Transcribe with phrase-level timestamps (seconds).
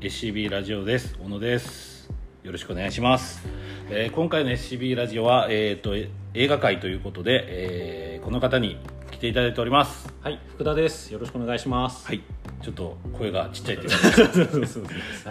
[0.00, 1.16] SCB ラジオです。
[1.22, 2.10] 小野です。
[2.42, 3.44] よろしくお願いします、
[3.90, 8.76] えー今回の SCB ラジオは、えー、とえ映画界ということで、えーこの方に
[9.10, 10.12] 来ていただいております。
[10.20, 11.12] はい、福田です。
[11.12, 12.06] よろしくお願いします。
[12.06, 12.20] はい。
[12.62, 13.90] ちょっと声がちっちゃいという。
[13.90, 13.96] か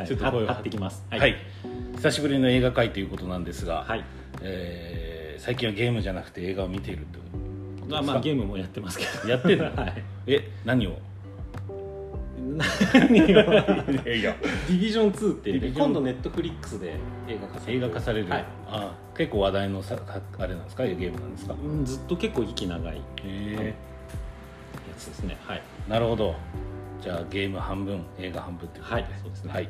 [0.05, 0.53] ちょっと声が。
[0.55, 1.05] 張ってきます。
[1.09, 1.35] はい、
[1.97, 4.03] 久しぶりの映画界ということなんですが、はい。
[4.41, 7.19] えー最近はゲームじゃなくて映画を見ていると
[7.87, 9.29] まあ、まあ、ゲームもやってますけど。
[9.29, 9.65] やってんの？
[9.75, 10.03] はい。
[10.25, 10.97] え何を？
[12.55, 13.25] 何を。
[13.25, 14.35] いやいや
[14.67, 16.95] ディビジョン2ってディビジョン今度ネットフリックスで
[17.27, 18.45] 映画化され映る画化される、はい。
[18.67, 20.85] あ結構話題のさかあれなんですか？
[20.85, 21.53] ゲームなんですか？
[21.53, 23.75] へうんずっと結構息長いやえ。
[24.97, 25.37] つですね。
[25.45, 25.61] はい。
[25.89, 26.35] なるほど。
[27.01, 29.53] じゃあゲーム半分映画半分ってことで、はい、そうですね。
[29.53, 29.69] はい。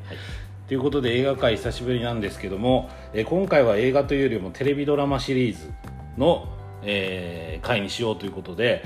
[0.67, 5.71] ということで映画界久しぶりなんですけども、えー今回は映画というよりもテレビドラマシリーズ
[6.17, 6.47] の、
[6.83, 8.83] えー回にしようということで、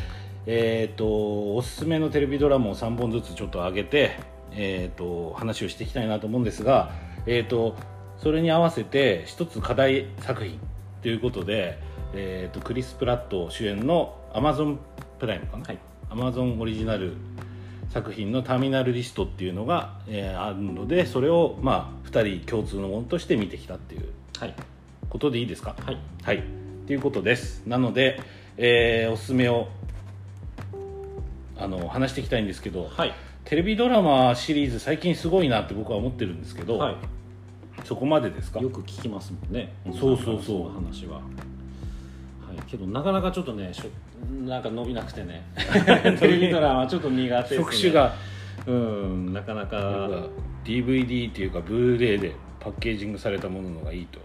[0.52, 4.20] えー、とおすすめのテレビドラマを3本ずつちょっと上げて、
[4.52, 6.92] えー、と話をしていきたいなと思うんですが、
[7.28, 7.76] えー、と
[8.18, 10.60] それに合わせて一つ課題作品
[11.04, 11.78] ということで、
[12.16, 14.80] えー、とクリス・プラット主演のアマゾン
[15.20, 15.78] プライムかな、はい。
[16.10, 17.14] アマゾンオリジナル
[17.92, 24.56] 作品のターミナルリストっていうのが、えーあるのでそれをまあ2人共通のものとして見てきたっていうはい。
[25.12, 25.76] ことでいいですか？
[25.86, 25.98] はい。
[26.24, 26.44] はい
[26.88, 28.20] ということですなので、
[28.58, 29.68] えーおすすめを
[31.60, 33.14] あの話していきたいんですけどはい。
[33.46, 36.96] テレビドラマシリーズ最近すごいなって僕は思ってるんですけど、はい。
[37.86, 38.60] そこまでですか？
[38.60, 39.74] よく聞きますもんね。
[40.00, 40.60] そうそうそう。
[40.66, 41.18] の話は。
[41.18, 41.22] は
[42.58, 43.86] い、けどなかなかちょっとねしょ
[44.46, 45.44] なんか伸びなくてね。
[46.20, 47.58] テレビドラマちょっと苦手ですね。
[47.58, 48.14] 職種が。
[48.68, 49.34] うん。
[49.34, 50.10] なかなか。
[50.66, 54.20] DVD っていうかブルーレイでパッケージングされたもののがいいと。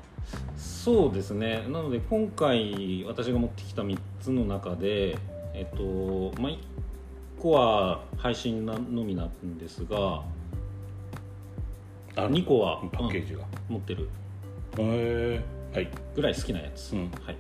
[0.57, 1.65] そうですね。
[1.69, 5.17] なので今回私が持ってきた3つの中で
[5.55, 6.59] えっとまあ1
[7.45, 10.23] 個は配信なのみなんですが
[12.17, 14.09] あ2個はパッケージが、うん持ってる。
[14.79, 15.91] へえはい。
[16.15, 17.11] ぐらい好きなやつ、うん。
[17.25, 17.37] はい。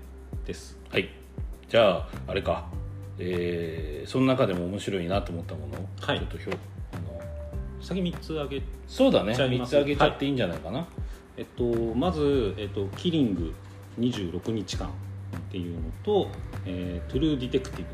[0.47, 0.78] です。
[0.91, 1.09] はい。
[1.69, 2.67] じゃああれか。
[3.19, 5.75] えーその中でも面白いなと思ったもの。
[5.75, 6.19] をはい。
[6.19, 6.57] ちょっと表、あ
[6.97, 9.33] の先3つあげそうだね。
[9.33, 10.87] 3じゃあ見ますつあげちゃっていいんじゃないかな、
[11.37, 11.65] えっと
[11.95, 13.55] まず、えっと「キリング
[13.99, 14.89] 26日間」
[15.37, 16.28] っていうのと
[16.67, 17.89] 「えートゥルーディテクティブ」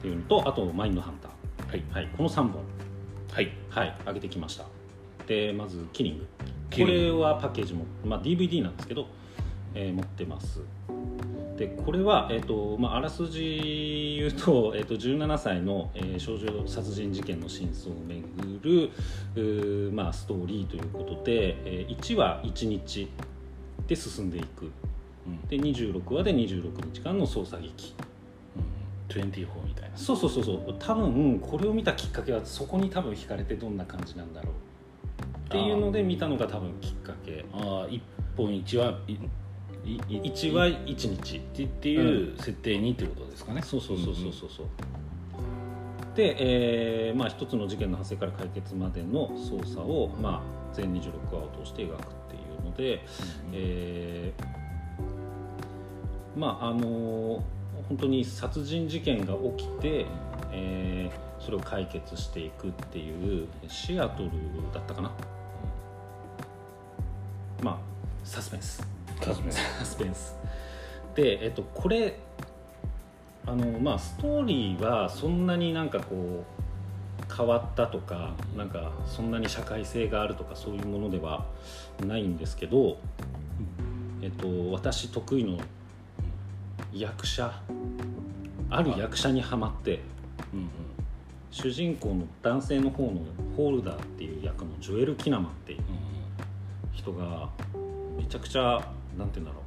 [0.00, 1.70] っていうのとあと「マインドハンター。
[1.70, 2.62] はい」はい、この3本。
[3.32, 3.50] はい。
[3.68, 3.94] はい。
[4.06, 4.64] 上げてきました。
[5.26, 6.26] でまず「キリング」
[6.74, 9.06] これはパッケージも、まあ、DVD なんですけど、
[9.74, 10.60] えー持ってます。
[11.56, 18.22] でこれは、えーとまあ、あらすじ言うと, えー、と17歳の、えー少女殺人事件の真相をめ
[18.62, 18.90] ぐ
[19.34, 23.08] るまあ、ストーリーということで、えー1話1日
[23.86, 24.70] で進んでいく。
[25.26, 25.40] うん。
[25.48, 27.94] で26話で26日間の捜査劇。
[27.98, 28.06] うん、
[29.18, 29.96] 24みたいな。
[29.96, 30.76] そうそうそうそう。
[30.78, 34.52] 多分これを見たきっかけはそこに多分惹かれてどんな感じなんだろう。
[35.48, 37.44] っていうので見たのが多分きっかけ。
[37.52, 38.00] ああ1
[38.36, 39.12] 本1話い
[39.84, 41.36] いい1話1日。
[41.38, 44.50] ってっていう設定にってことですかね、そうそうそうそうそう。
[44.50, 44.66] そう
[46.14, 53.04] で、えーまあ、一つの事件の発生から解決までの捜査を、まあ、全26話を通して描くっていうので、
[53.52, 54.60] えー
[56.36, 57.42] まああの
[57.90, 60.06] 本当に殺人事件が起きて、
[60.52, 64.30] えーそれを解決していくっていうシアトル
[64.72, 65.10] だったかな、
[67.62, 67.78] まあ
[68.22, 68.86] サスペンス。
[69.22, 69.78] サスペンス。
[69.78, 70.36] サスペンス。
[71.14, 72.18] で、えっと、これ
[73.46, 81.46] あのまあストーリーはそんなになんかこう変わったとかなんかそんなに社会性があるとかそういうものでは
[82.06, 82.98] ないんですけど、
[84.20, 85.58] えっと、私得意の
[86.92, 87.52] 役者
[88.70, 90.00] ある役者にはまって
[90.52, 90.68] うんうん。
[91.50, 93.20] 主人公の男性の方の
[93.56, 95.80] ホルダーっていう役のジョエル・キナマンっていう
[96.92, 97.50] 人が
[98.16, 98.80] めちゃくちゃ
[99.18, 99.60] なんて言うんだろ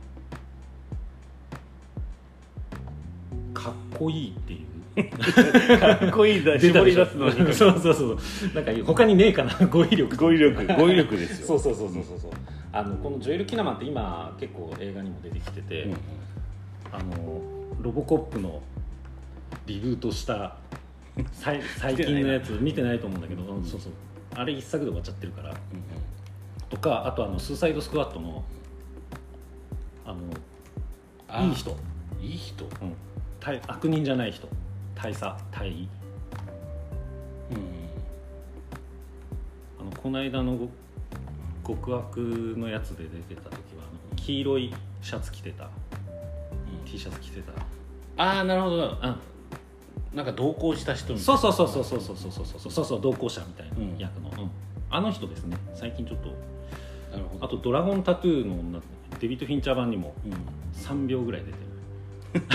[3.51, 3.53] う。
[3.53, 5.79] かっこいいっていう。
[5.79, 7.33] かっこいいだ絞り出すのに。
[7.53, 8.17] そうそうそう
[8.53, 10.15] なんか他にねえかな 語彙力。
[10.15, 11.47] 語彙力語彙力ですよ。
[11.47, 12.31] そうそうそうそうそうそう。
[12.71, 15.97] あのこのジョエル・キナマンって今結構映画にも出てきてて、うんうん
[16.93, 17.41] あの
[17.81, 18.61] ロボコップの
[19.65, 20.55] リブートした
[21.31, 23.63] 最 最近のやつ見てないと思うんだけど、うん。
[23.63, 23.93] そうそう。
[24.35, 25.55] あれ一作で終わっちゃってるから。
[26.69, 28.43] とかあとあのスーサイドスクワットの
[30.05, 30.19] あの
[31.27, 31.75] あいい人、
[32.21, 32.69] いい人、うん、
[33.39, 34.47] 大悪人じゃない人。
[34.95, 35.89] 大佐大尉
[39.79, 40.57] あのこの間の
[41.63, 42.17] ご極悪
[42.57, 45.69] のやつで出てた時はあの黄色いシャツ着てた
[46.93, 47.51] T シャツ着てた
[48.23, 48.75] ああなるほど。
[48.75, 49.15] うん
[50.13, 54.51] なんか同行した人みたいそうそうそうそうそうそうそうそうそうそうそう同行者みたいなうん役の、うん
[54.91, 56.27] あの人ですね最近ちょっと
[57.11, 58.79] なるほどあと「ドラゴンタトゥー」の女
[59.19, 60.33] デビッド・フィンチャー版にもうん
[60.79, 61.43] 3秒ぐらい
[62.31, 62.53] 出て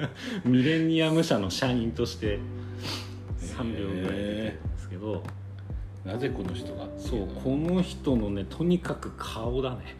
[0.00, 0.08] る
[0.44, 2.40] ミレニアム社の社員として
[3.38, 5.22] 3秒ぐらい出てるんですけど
[6.04, 9.96] なぜこの人がそうこの人のねとにかく顔だね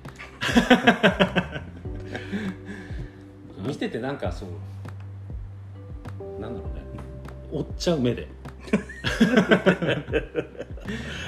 [3.76, 6.82] 見ててなんかそうなんだろうね。
[7.52, 8.26] 追っちゃう目で。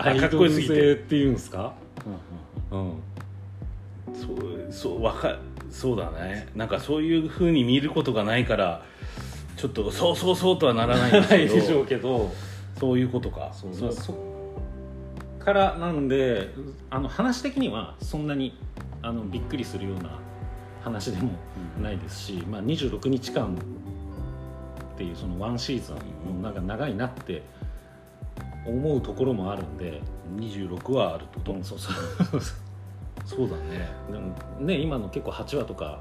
[0.00, 1.16] アイドル性って。
[1.16, 1.74] いうんですか、
[2.70, 2.94] うんうん、
[4.14, 5.36] そうそうわか
[5.70, 6.48] そうだね。
[6.54, 8.82] なんかそういうふうに見ることがないから
[9.56, 12.32] ちょっとそうそうそうとはならないんでしょうけど。
[12.80, 13.50] そういうことか。
[13.52, 14.16] そうそうそっ
[15.44, 16.48] からなんで
[16.88, 18.56] あの話的にはそんなに
[19.02, 20.18] あのびっくりするような
[20.82, 21.30] 話でも
[21.82, 23.56] ないですし、まあ、26日間
[24.94, 27.42] っていうそのワンシーズンもなんか長いなって
[28.66, 30.00] 思うところもあるんで、
[30.36, 31.94] 26はあるってこと、そうそう。
[33.24, 33.88] そうだね。
[34.10, 36.00] でもね今の結構8話とか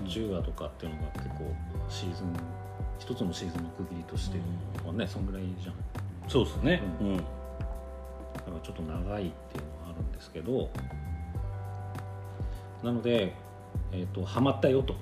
[0.00, 0.06] うん。
[0.06, 1.54] 10話とかっていうのが結構
[1.88, 2.26] シーズン
[2.98, 4.38] 一つのシーズンの区切りとして、
[4.84, 5.74] まあねそんぐらいじゃん。
[6.28, 6.82] そうですね。
[7.00, 7.30] ううん、だか
[8.46, 10.70] らちょっと長いっていうのはあるんですけど。
[12.82, 13.34] なので、
[13.92, 14.94] えー、とハマったよと。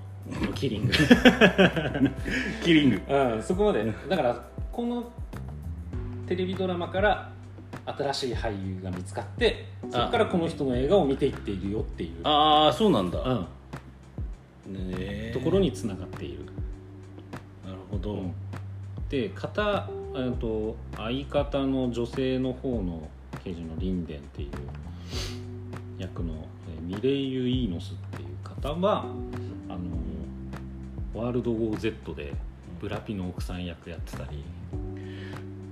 [0.54, 0.92] キリング。
[2.64, 3.02] キリング。
[3.08, 3.84] うん、そこまで。
[4.08, 5.10] だからこの
[6.26, 7.30] テレビドラマから
[7.86, 12.10] 新しい俳優が見つかってそこからこの人の映画を見ていっているよっていう。
[12.24, 13.46] ああそうなんだ、うん。
[14.72, 16.46] ねえところにつながっている、
[17.66, 18.22] なるほど、
[19.10, 23.08] で片、えー、と相方の女性の方の
[23.42, 24.50] 刑事のリンデンっていう
[25.98, 26.32] 役の
[26.68, 28.28] えーミレイユ・イーノスっていう
[28.62, 29.04] 方は
[29.68, 32.32] あのワールド・ウォー Z で
[32.80, 34.44] ブラピの奥さん役やってたり。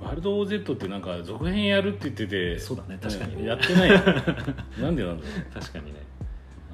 [0.03, 3.37] ワールド OZ ってなんか続編やるって言っててそうだね確かに。
[3.37, 3.91] ねやってない。
[3.95, 4.05] なんで
[4.81, 5.21] なんだろう。
[5.55, 6.01] 確かにね、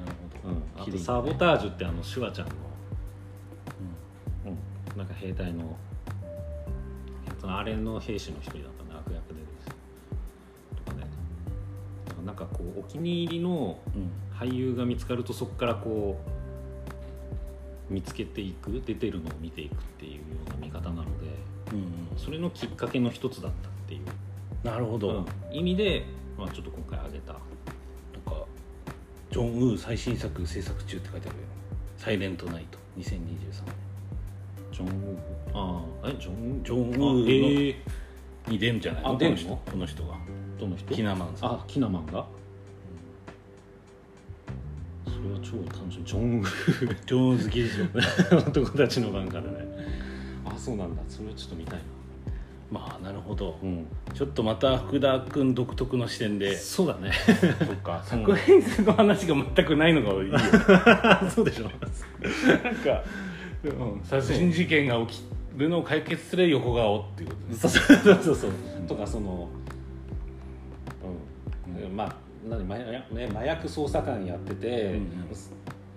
[0.02, 2.54] なるほど、うん、あとサボタージュってあのシュワちゃんの、
[4.46, 5.76] うん、なんか兵隊の
[7.42, 9.34] あれの兵士の一人だったね悪役で
[10.84, 11.06] とかね。
[12.06, 16.18] だからなんかこうお気に入りのうん俳優が見つかるとそこからこ
[17.90, 21.08] う見つけていく出てるのを見ていくっていうような見方なので
[21.72, 25.56] うんそれのきっかけの一つだったっていう、なるほど、うん。
[25.56, 26.04] 意味で、
[26.36, 27.32] まあ、ちょっと今回挙げた。
[27.32, 28.44] なんか
[29.30, 31.44] ジョン・ウー最新作制作中って書いてあるよ
[31.96, 33.12] 「サイレントナイト2023
[34.72, 35.18] ジョン・ウー。
[35.54, 37.76] ああえジョン・ジョン・ウあーええ
[38.46, 39.18] のに出るんじゃないの？
[39.18, 40.16] この人この人が。
[40.58, 40.94] どの人？
[40.94, 41.50] キナマンさん。
[41.52, 42.26] あキナマンが、
[45.48, 49.48] それは超単純ジョン・ウージョン好きでしょ男たちの番からね
[50.44, 51.82] あそうなんだそれはちょっと見たいな
[52.70, 57.12] まあなるほど、うんちょっとまた福田君独特の視点でそうだね
[57.66, 60.38] そっか作品の話が全くないのがいいよ
[61.30, 61.72] そうでしょなん
[62.74, 63.04] か、
[63.64, 65.22] うん殺人事件が起き
[65.56, 68.52] るのを解決する横顔っていうことですそうそうそうそう
[68.88, 69.48] とかその
[71.82, 75.02] うん、まあ何麻薬,、ね、麻薬捜査官やってて、うんうん。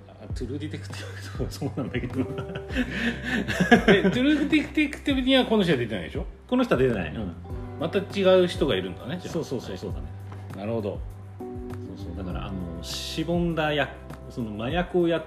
[0.10, 2.16] あ True Detective とか そうなんだけど。
[2.16, 6.26] で True Detective にはこの人は出てないでしょ？
[6.48, 7.32] この人は出てない、うん、
[7.80, 10.04] また違う人がいるんだねそうそうそうそうだね、
[10.58, 11.00] なるほど。
[11.40, 12.18] そうそう。
[12.18, 13.94] だからあのしぼんだや
[14.30, 15.24] その麻薬をや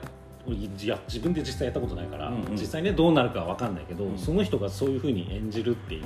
[0.46, 2.52] 俺いや自分で実際やったことないから、うんうん。
[2.52, 4.18] 実際ねどうなるかは分かんないけど、うん。
[4.18, 6.04] その人がそういうふうに演じるっていう、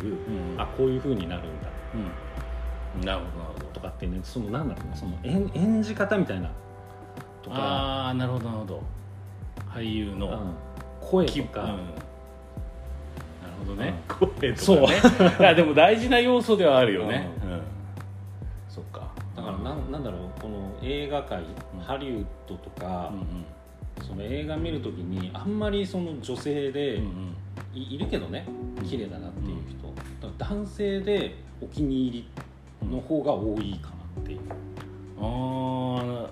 [0.54, 0.60] うん。
[0.60, 1.68] あこういうふうになるんだ。
[1.94, 2.27] うん
[3.02, 6.50] なるほどなるほどとかっていうねそのなんだろうなその演演じ方みたいな。
[7.42, 8.82] とか、ああなるほどなるほど。
[9.70, 10.54] 俳優のうん。
[11.00, 11.68] 声気とか、うん。
[11.68, 11.78] なる
[13.60, 15.36] ほどね、う声とかね。
[15.40, 17.62] いやでも大事な要素ではあるよね、ううん。
[18.68, 19.10] そっか。
[19.36, 27.34] だからなんなんだろうこの映画界、うんハリウッドとかう、んその映画見るときにあんまりその女性で、うんうん。
[27.74, 28.46] いいるけどね。
[28.84, 29.92] 綺麗だなっていう人、
[30.38, 32.28] 男性でお気に入り
[32.82, 34.40] の方が多いかなっていう、
[35.20, 36.28] あ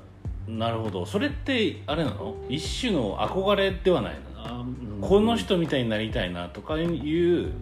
[0.49, 1.07] あなるほど。
[1.07, 2.37] それってあれなの？
[2.49, 5.07] 一種の憧れではないの？
[5.07, 7.53] この人みたいになりたいなとかいう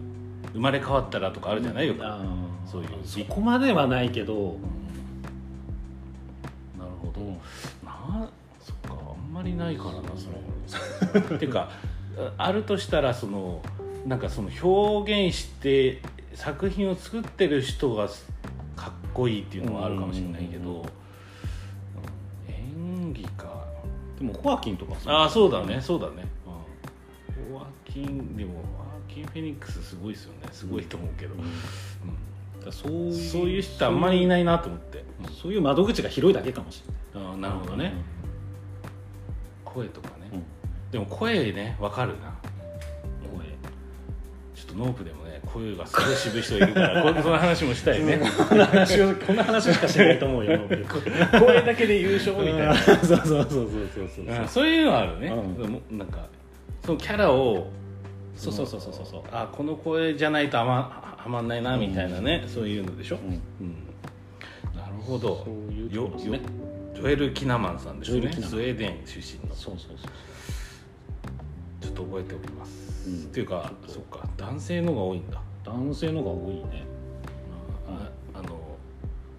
[0.53, 1.87] 生まれ変わったらとかあるじゃない？
[1.87, 1.95] よ、
[2.65, 2.89] そういう。
[3.03, 4.57] そこまではないけど、
[6.77, 7.37] なるほど、うん
[7.83, 8.29] な
[8.61, 11.35] そっかあんまりないからなそれ。
[11.35, 11.69] っていうか
[12.17, 13.61] ああるとしたらその
[14.05, 16.01] なんかその表現して
[16.33, 18.07] 作品を作ってる人が
[18.75, 20.89] かっこいいっていうのはあるかもしれないけうんうんうんど
[22.47, 23.65] 演技か。
[24.17, 25.81] でもホアキンとかさああそうだね。
[25.81, 26.25] そうだね、
[27.49, 30.49] うん、ホアキンでもホアキン・フェニックスすごいですよね。
[30.51, 31.41] すごいと思うけど、うん。
[31.41, 31.49] うん。
[32.65, 35.03] らそういうそういう人あんまりいないなと思って。
[35.41, 37.29] そういう窓口が広いだけかもしれない。
[37.29, 37.93] ああなるほどね、
[39.63, 40.43] 声とかね、うん。
[40.91, 42.33] でも声ねわかるな。
[42.43, 42.44] 声
[44.55, 48.21] ちょっとノープでもね声がすごい渋い人いるから こその話もしたいね。
[48.49, 50.59] こんな話をこんな話しかしないと思うよ
[51.39, 55.97] 声だけで優勝みたいな、 そうそうそうそうそうそういうのはあるね、うん。
[55.97, 56.27] なんか
[56.85, 57.67] そのキャラを
[58.35, 59.21] そうそうそうそうそうそう。
[59.31, 63.41] あこの声じゃないとはまはまんないなみたいなね、そういうのでしょ、うん。
[63.59, 63.75] うん。
[64.75, 65.43] なるほど。
[65.43, 65.95] そういうね。
[65.95, 66.11] よ
[66.95, 68.31] ジョエル・キナマンさんですね。
[68.31, 69.53] スウェーデン出身の。
[69.53, 70.09] そうそうそう。
[71.81, 73.13] ちょっと覚えておきます、うん。
[73.13, 74.27] っていうかそっか。
[74.37, 75.41] 男性のが多いんだ。
[75.63, 76.83] 男性のが多いね。
[77.87, 78.59] ああの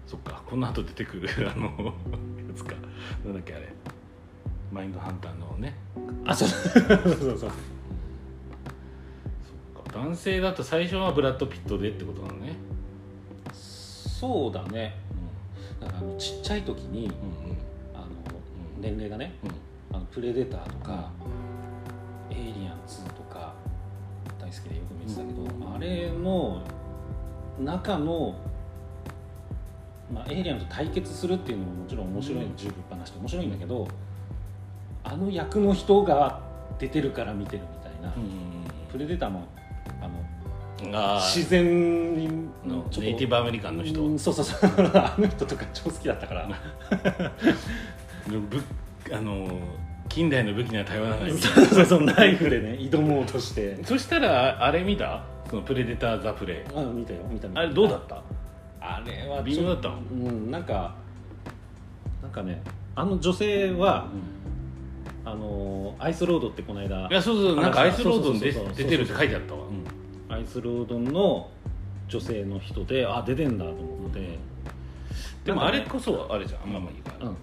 [0.05, 0.41] そっか。
[0.45, 1.93] この後出てくる あのや
[2.55, 2.73] つか。
[3.25, 3.69] なんだっけあれ。
[4.71, 5.75] マインドハンターのね。
[6.25, 6.47] あそう。
[6.49, 7.37] そうそうそう。
[7.39, 7.49] そっ
[9.83, 9.93] か。
[9.93, 12.55] 男性だと最初はブラッド・ピットでってことなのね。
[13.53, 14.95] そうだね。
[15.79, 17.57] だからあのちっちゃい時にうんうん。
[17.93, 18.07] あの
[18.79, 19.95] 年齢がねうん。
[19.95, 21.25] あのプレデターとか、エ
[25.77, 26.61] あれの
[27.59, 28.35] 中の、
[30.13, 33.87] まあ、エイリアンと対決するっていうのももちろん面白いのうん十分話して面白いんだけど
[35.03, 36.41] あの役の人が
[36.79, 38.57] 出てるから見てるみたいな、うん
[38.91, 39.43] プレデターも
[40.01, 42.27] あの自然に
[42.65, 44.01] のネイティブアメリカンの人。
[44.01, 44.71] うんそうそうそう。
[44.95, 46.47] あの人とか超好きだったから。
[48.27, 48.63] ぶ
[49.13, 49.59] あの
[50.07, 53.75] 近代の武器には頼らないそうそうそうナイフでね挑もうとして。
[53.75, 55.21] なそしたらあれ見た？
[55.49, 56.55] そのプレデター・ザ・プレ。
[56.55, 57.61] イあ見たよ見た見た。
[57.61, 58.21] あれどうだった？
[58.79, 59.89] あれは微妙だった？
[59.89, 60.95] のうんなんか
[62.21, 62.61] なんかね
[62.95, 64.07] あの女性は
[65.25, 68.85] あのアイスロードってこの間いやそうそうなんかアイスロードに出そうそうそうそう。
[68.85, 69.59] 出てるって書いてあったわ。
[70.29, 71.49] アイスロードの
[72.07, 74.37] 女性の人であ出てんだと思って、
[75.45, 76.71] でもあれこそあれじゃん。
[76.71, 77.37] まあまあいいかうん。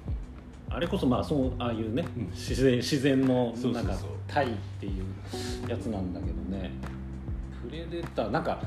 [0.71, 2.27] あれこそまあそうああいうね、うん。
[2.31, 3.85] 自然自然のそうそうそう。
[3.85, 4.49] なんかタイっ
[4.81, 6.71] ていうやつなんだけどね
[7.75, 8.61] プレデターなんか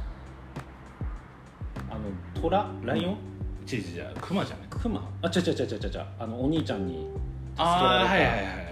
[1.89, 3.17] あのトラライオン、
[3.65, 4.67] チーズじゃクマじゃない。
[4.69, 6.05] クマあ違う違う違う違う違う。
[6.19, 7.07] あのお兄ちゃんに
[7.57, 8.31] ああ助けられた。
[8.31, 8.67] はいはいはい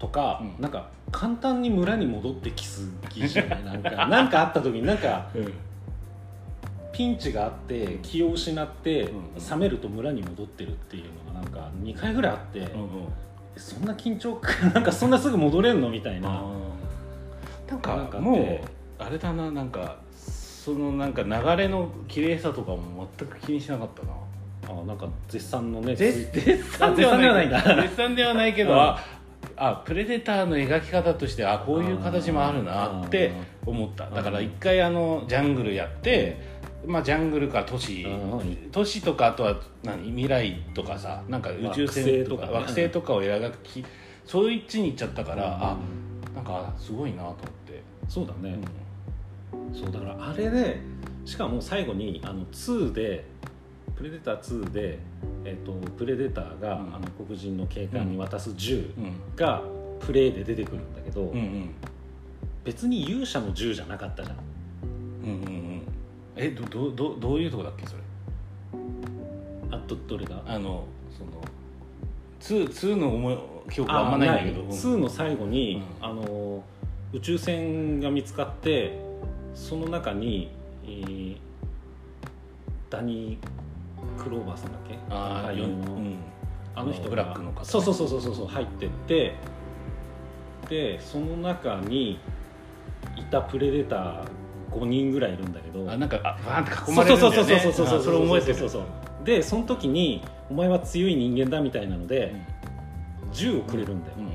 [0.00, 0.60] とか、うん。
[0.60, 3.62] なんか簡単に村に戻ってきすぎじゃない？
[3.64, 5.52] なんかなんかあった時になんかうん。
[6.92, 12.88] ピンチがあって気を失って、うん冷めると村に戻ってるっていうのがなんか2回ぐらいあって、うんうん。
[13.56, 15.90] そんな緊張感 なんかそんなすぐ戻れんの？
[15.90, 16.42] みたいな、
[17.70, 21.30] なんかなんかねもうあれだななんかそのなんか流
[21.62, 24.12] れの綺麗さとかも全く気にしなかったな。
[24.66, 26.30] あなんか絶賛のね絶
[26.78, 27.26] 賛ではない。
[27.26, 27.82] 絶賛ではないんだ。
[27.82, 28.78] 絶賛ではないけど、うん。
[28.78, 28.98] あ
[29.56, 33.32] あプレデターの描き方としてあこういう形もあるなって
[33.66, 34.08] 思った。
[34.08, 36.40] だから一回あのジャングルやって、
[36.86, 38.08] まあ、ジャングルか都市、う
[38.42, 38.70] ん。
[38.72, 43.84] 都市とかあとは何未来とかさなんか宇宙船とか惑星とかを描き
[44.24, 46.34] そういう位置に行っちゃったから、あうん。
[46.34, 47.34] なんかすごいなと思っ
[47.66, 48.56] て、そうだね、
[49.72, 50.80] そうだからあれで
[51.24, 53.24] しかも最後にあの2で
[53.96, 54.98] プレデター2で、
[55.44, 56.94] えっとプレデターが、うん。
[56.96, 59.14] あの黒人の警官に渡す銃うん。
[59.36, 59.62] が
[60.00, 61.70] プレイで出てくるんだけど、うんうん。
[62.64, 64.36] 別に勇者の銃じゃなかったじゃん。
[65.24, 65.82] うんうんうん。
[66.36, 68.02] えどどどどういうとこだっけそれ？
[69.70, 70.84] あどどれがあの
[71.16, 73.38] その 2, 2の思い
[73.70, 74.62] 記憶あんまないんだけど。
[74.62, 76.04] あ2の最後に、うん。
[76.04, 76.64] あの
[77.12, 79.03] 宇宙船が見つかって
[79.54, 80.50] その中に、
[80.84, 81.36] えー
[82.90, 84.96] ダニー・クローバーさんだっけ？
[85.10, 86.16] ああ俳優のうん。
[86.76, 87.10] あの人が。
[87.10, 87.60] ブラックの方。
[87.60, 89.34] ねそうそうそうそうそうそう入ってって
[90.68, 92.20] でその中に
[93.16, 94.24] いたプレデター
[94.70, 95.90] 5人ぐらいいるんだけど。
[95.90, 97.98] あなんかあバーンって囲そうまれそうそうるんだよねそうそうそう。
[97.98, 98.54] あそれ覚えてる。
[98.54, 102.34] そうそうそうでその時にお前は強い人間だみたいなので、
[103.32, 104.33] 銃をくれるんだよ、うん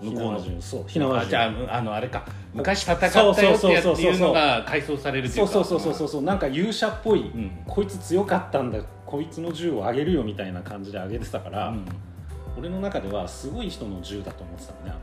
[0.00, 0.84] 向こうのそう。
[0.86, 2.24] 火縄銃あじゃああのあれか。
[2.54, 3.42] 昔戦ったよって
[4.02, 11.84] いうのが回想されるっていかそううそうそうそうそうなんか勇者っぽい、うんこいつ強かったんだこいつの銃をあげるよみたいな感じであげてたから、うん
[12.58, 14.98] 俺の中ではすごい人の銃だと思ってたのねあの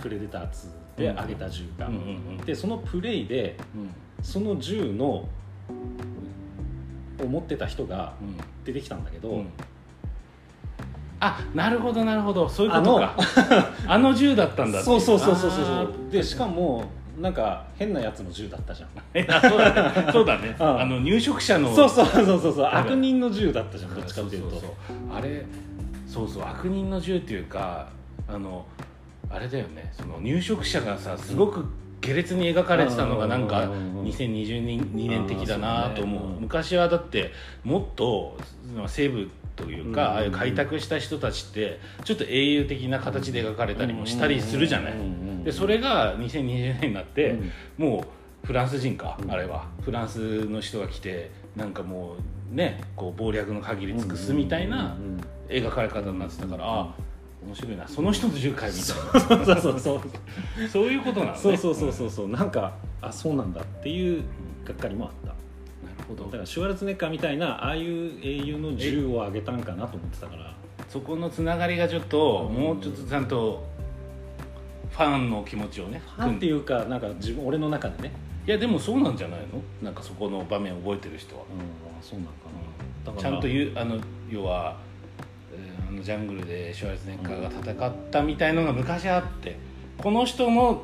[0.00, 0.48] プレデター
[0.96, 2.04] 2であげた銃が、うんうんう
[2.34, 3.90] んでそのプレイでうん
[4.22, 5.28] その銃のを
[7.26, 9.46] 持ってた人がうん出てきたんだけど、うん
[11.20, 12.48] あなるほどなるほど。
[12.48, 13.14] そういうことか。
[13.86, 14.12] あの。
[14.20, 16.10] 銃だったんだっていそうそうそうそうそう。
[16.10, 16.84] でしかも
[17.18, 18.88] なんか変なやつの銃だったじゃん。
[19.50, 20.12] そうだね。
[20.12, 20.56] そうだね。
[20.58, 20.80] うん。
[20.80, 22.64] あの入植者のそうそうそうそうそう。
[22.64, 24.56] 悪人の銃だったじゃんどっちかっていうと。
[24.56, 24.74] そそそ
[25.14, 25.44] あれ
[26.06, 27.88] そうそう悪人の銃っていうか
[28.26, 28.64] あの
[29.28, 29.92] あれだよね。
[29.92, 31.66] その入植者がさすごく
[32.00, 36.40] 下劣に描かれてたのがなんかうんうんうん2022年的だなと思う。
[36.40, 38.38] 昔はだってもっと
[38.74, 44.94] まあ西部というか、ああいう開拓した人たちってちょっと英雄的な形で描かれたりもしたりするじゃない、
[45.44, 47.52] でそれが2020年になって、うん。
[47.78, 48.04] も
[48.44, 49.30] うフランス人か、うん。
[49.30, 49.66] あれは。
[49.82, 52.16] フランスの人が来てなんかも
[52.52, 54.96] うねこう謀略の限り尽くすみたいな
[55.48, 56.94] 描かれ方になってたから、あ
[57.44, 57.88] 面白いな。
[57.88, 59.44] その人の10回みたいな。
[59.44, 60.00] そうそうそう。
[60.68, 61.38] そういうことなのね。
[61.38, 62.28] そうそうそうそうそう。
[62.28, 64.22] なんかあそうなんだっていう
[64.64, 65.34] がっかりもあった
[66.10, 66.24] ほど。
[66.24, 70.54] だからシュワルツェネッカーみたいなああいう英雄の銃をあげたんかなと思ってたから。
[70.88, 73.64] そこのつながりがちょっと、うんもうちょっとちゃんと
[74.90, 78.12] ファンの気持ちをねファンっていいうかなんか自分俺の中でね。
[78.46, 79.62] やでもそうなんじゃないの？
[79.82, 82.32] なんかそこの場面を覚えてる人は、うんあそうなんか
[83.06, 83.12] な。
[83.22, 83.98] からゃんと言うあの
[84.28, 84.76] 要は、
[85.54, 89.56] えーあのジャングルでシュワルツェネッカーが戦ったみたいのが昔あって
[89.98, 90.82] この人の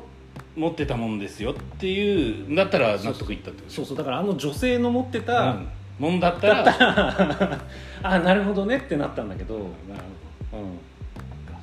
[0.57, 5.67] 持ってたもんですよっていうんだったら納得いったってことそうそうだからあの女性の持ってた、うん。
[5.99, 7.59] もんだったら。
[8.03, 9.63] あなるほどねってなったんだけど、うん、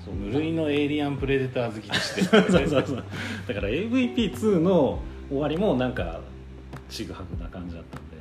[0.04, 2.22] そう無類のエイリアンプレデター好きとして。
[2.26, 3.04] そうそうそう
[3.46, 4.98] だから AVP2 の
[5.28, 6.20] 終わりもなんか
[6.88, 8.16] ちぐはぐな感じだったんで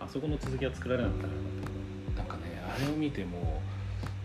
[0.00, 3.60] あそこの続きは作られなかったらよかったなんかねあれを見ても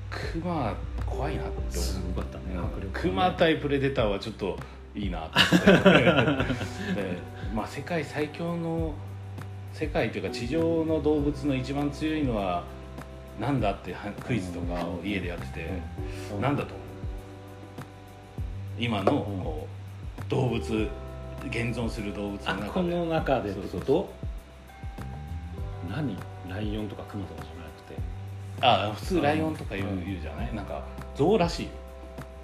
[0.10, 0.75] クマ
[1.06, 1.72] 怖いなって思う。
[1.72, 4.58] すごかったね迫力クマ対プレデターはちょっと
[4.96, 5.39] いいなと
[5.72, 5.91] 思って。
[5.91, 7.17] で、
[7.53, 8.93] まあ、世界最強の
[9.74, 12.63] 世界というか地上の動物の一番強いのは
[13.39, 15.69] なんだってはクイズとかを家でやってて、
[16.34, 16.41] うん。
[16.41, 16.77] なんだと思う？
[18.79, 19.67] 今のこ
[20.19, 22.69] う動物現存する動物のあ中で。
[22.69, 24.10] この中でってこと？
[25.89, 26.17] 何？
[26.50, 27.96] ライオンとかクマとかじゃなくて。
[28.62, 29.88] あ普通ライオンとか言う
[30.22, 30.53] じゃない？
[30.53, 30.84] なんか
[31.15, 31.72] 象らしいよ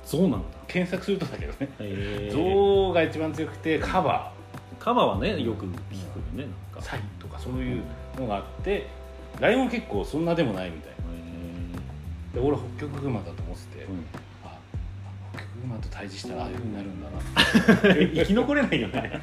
[0.05, 0.37] ゾウなんだ。
[0.67, 4.31] 検索するとだけどね象が一番強くてカバ
[4.79, 5.75] カバはねよく聞くよ
[6.35, 6.81] ねなんか。
[6.81, 7.81] サイとかそういう
[8.19, 8.87] のがあって
[9.39, 10.95] ライオン結構そんなでもないみたいへ
[12.35, 14.05] で俺北極熊だと思ってて、ーうん。
[14.43, 14.57] あ
[15.33, 17.19] 北極熊と対峙したらああいうふうになるんだな。
[18.13, 19.21] 生き残れないよね。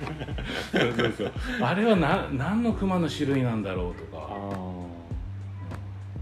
[0.72, 1.32] そうそうそう。
[1.60, 4.34] あれはな何の熊の種類なんだろうとあかあ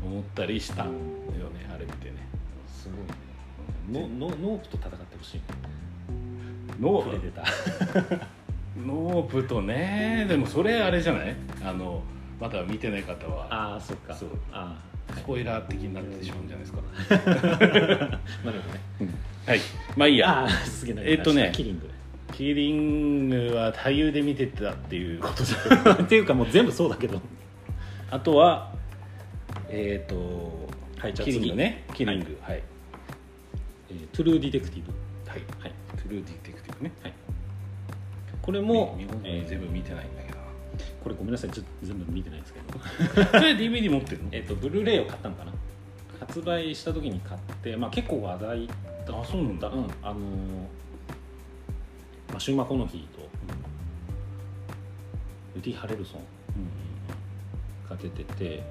[0.04, 0.84] 思ったりした。
[0.84, 0.98] よね
[3.90, 5.36] ノノノープと戦ってほしい。
[5.38, 5.42] ね
[6.80, 7.10] ノプ？
[7.12, 8.20] レデーター
[8.86, 10.26] ノープとね。
[10.28, 11.34] でもそれあれじゃない？
[11.64, 12.02] あの
[12.40, 13.46] まだ見てない方は。
[13.50, 14.14] ああそっか。
[14.14, 14.28] そう。
[14.52, 14.80] あ
[15.14, 16.78] スポイラー的になってしまうんじゃないですか。
[18.12, 19.14] あまあでもね、
[19.46, 19.60] はい。
[19.96, 20.42] まあいいや。
[20.42, 21.50] ああすげえなえっとね。
[21.54, 21.90] キリング。
[22.32, 25.42] キリングは太陽で見てたっていうこと
[25.96, 27.20] で っていうかもう全部そうだけど。
[28.10, 28.72] あとは
[29.68, 31.32] えっ、とはいじゃあ次。
[31.38, 31.84] キリングね。
[31.92, 32.38] キリング。
[32.40, 32.62] はい
[33.90, 34.92] えートゥルーディテクティブ
[35.28, 35.72] はい、はい。
[35.96, 36.92] トゥルーディテクティブね
[38.42, 40.38] これも日本えー語全部見てないんだけど。
[40.38, 40.44] な
[41.02, 41.50] これごめんなさい。
[41.50, 43.24] ちょっと全部見てないんですけど。
[43.38, 44.28] それ DVD 持ってるの？
[44.32, 45.52] えっとブルーレイを買ったのかな？
[46.20, 48.76] 発売した時に買ってまあ結構話題だっ
[49.06, 49.20] た。
[49.20, 49.68] あそうなんだ。
[49.68, 49.86] うん。
[50.02, 50.20] あのー
[52.30, 53.28] マシュー・マコノヒーと
[55.56, 56.20] ウディ・ハレルソン
[57.88, 58.62] が出てて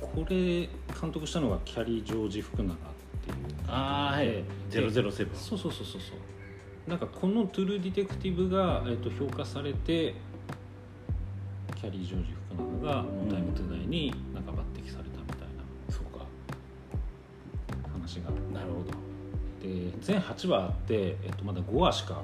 [0.00, 0.68] これ
[1.00, 2.74] 監督したのがキャリー・ジョージ・福永
[3.70, 4.26] ああはい。
[4.26, 6.90] で007そうそうそうそうそう。
[6.90, 10.14] なんかこの「トゥルーディテクティブが」えっと評価されて
[11.76, 15.48] キャリー・ジョージ・福永が「タイム・トゥ・ダイ」になんか抜擢されたみたい
[15.88, 16.24] そうか。
[17.86, 18.90] な話がなるほど。
[19.62, 22.22] で全8話あって、えっと、まだ5話しか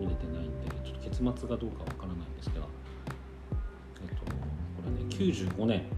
[0.00, 2.66] 見れてないんでちょっと結末がどうかわからないんですけど、
[4.02, 4.32] えっと、こ
[4.84, 5.78] れね95年。
[5.78, 5.97] ル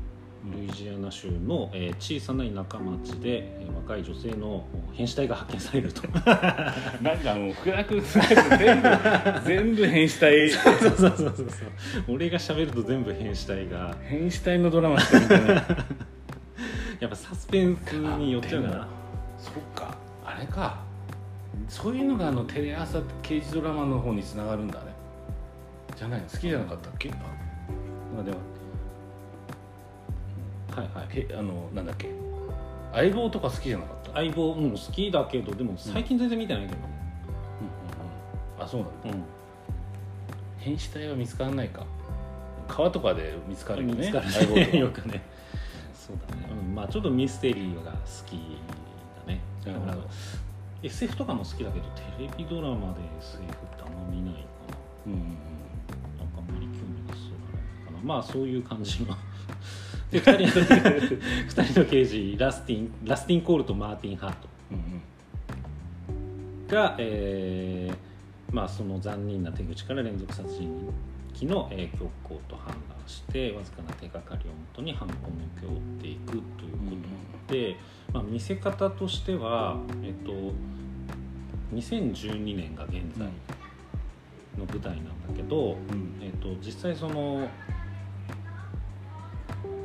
[0.62, 6.06] イジアナ州の、えー小さな田舎町で、えー若い女性の変死体が発見されると。
[7.02, 8.00] なんかもう福田君
[8.58, 8.88] 全部
[9.44, 10.50] 全部変死体。
[10.50, 11.46] そうそうそうそうそう。
[12.14, 13.96] 俺が喋ると全部変死体が。
[14.04, 15.66] 変死体のドラマしか見てない。
[17.00, 18.76] やっぱサスペンスに寄っちゃうかな。
[18.78, 18.84] も
[19.38, 19.96] そっか。
[20.24, 20.78] あれか。
[21.68, 24.92] そういうのがあのテレ朝刑事ドラマの方につながるんだね。
[25.96, 26.26] じゃないの？
[26.28, 27.10] 好きじゃなかったっけ？
[27.10, 27.14] あ
[28.14, 28.36] まあでも
[30.70, 31.08] はいはい。
[31.26, 32.08] けあのなんだっけ？
[32.92, 36.78] 相棒とか好きじゃなかった、相棒も好きだけどでも最近全然見てないけど、
[38.58, 39.10] あそうなんだ。
[39.10, 39.24] うん。
[40.58, 41.86] 変死体は見つからないか。
[42.68, 44.54] 川とかで見つかるよね見つかる。
[44.54, 45.22] ねよくね。
[45.94, 48.58] そうだね、うん、まあちょっとミステリーが好き
[49.26, 49.40] だね。
[49.64, 49.96] だから
[50.82, 54.40] SF とかも好きだけどテレビドラマで SF ってあんま見ないか
[55.06, 59.14] うんうんななんかあんまり興味なさそうかなまあそういう感じの
[60.10, 60.64] で2人の
[61.48, 64.48] 二人の刑事ラスティンラスティン・コールとマーティン・ハート。
[64.72, 66.66] うんうん。
[66.68, 68.10] が、えー
[68.52, 70.92] まあ、その残忍な手口から連続殺人
[71.40, 75.18] 鬼の、えー、強行と判断してわずかな手がかりをもとに犯行の
[75.56, 76.96] 請け負っていくというこ
[77.48, 77.76] とで、
[78.12, 80.32] まあ、見せ方としては、えっと、
[81.74, 83.28] 2012年が現在
[84.58, 86.18] の舞台なんだけど、うん。
[86.20, 87.48] えっと、実際その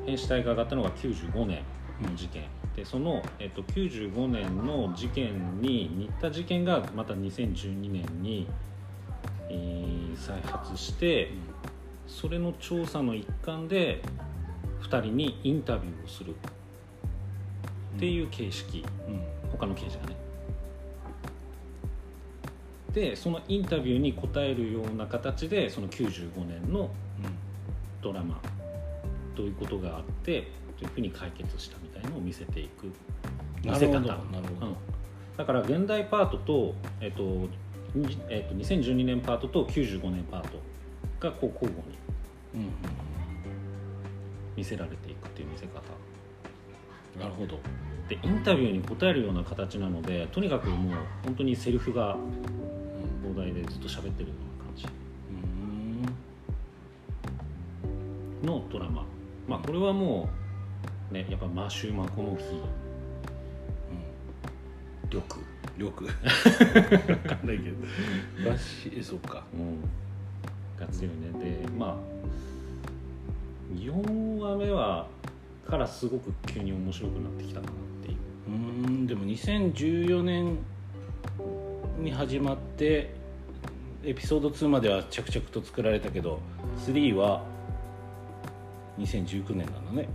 [0.06, 1.64] 変死体が上がったのが95年
[2.02, 2.44] の事件、
[2.76, 8.48] でその、えっと、95年の事件に似た事件がまた2012年に、
[9.50, 11.30] えー再発して
[12.08, 14.02] それの調査の一環で
[14.82, 16.36] 2人にインタビューをする
[17.96, 19.22] っていう形式、うん。
[19.52, 20.16] 他の刑事がね。
[22.94, 26.90] でそのインタビューに答えるような形でその95年の
[28.02, 28.40] ドラマ
[29.36, 32.92] どういうことがあってというふうに解決したみたいのを見せていく。
[33.64, 34.00] 見せ方。
[34.00, 34.18] なる
[34.60, 34.68] ほど。
[34.68, 34.76] うん。
[35.38, 37.24] だから現代パートと,、えっと
[37.94, 40.60] にえっと2012年パートと95年パート
[41.20, 41.84] がこう交互
[42.54, 42.70] に
[44.56, 45.80] 見せられていくっていう見せ方。
[45.80, 47.60] うんなるほど。
[48.10, 54.86] でインタビューに答えるような形なのでとにかくもう本当にセリフがうん膨大でずっと喋ってるような感じ
[58.44, 59.06] うんのドラマ
[59.48, 60.30] まあこれはも
[61.12, 62.62] うねやっぱマシュー・マコノヒ
[65.10, 65.40] 力、
[65.78, 68.50] よくわかんないけど。
[68.50, 69.44] らしいそうか。
[69.54, 69.82] うん、
[70.80, 71.62] が強いね。
[71.64, 71.96] でまあ
[73.76, 75.08] 4話目は
[75.68, 78.18] からすごく急に面白くなってきたかなっていう。
[78.48, 80.58] うんでも2014年
[82.00, 83.14] に始まって
[84.04, 86.40] エピソード2までは着々と作られたけど
[86.86, 87.44] 3は
[89.00, 90.08] 2019年なんだね、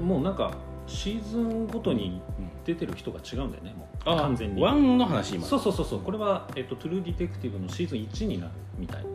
[0.00, 0.52] うん、もうなんか
[0.86, 4.10] シーズンごとにうん、出てる人が違うんだよねもう。
[4.10, 4.60] あ完全に。
[4.60, 5.46] ワンの話今。
[5.46, 6.00] そうそうそうそう。
[6.00, 9.06] これは、えっと、トゥルーディテクティブのシーズン1になるみたい。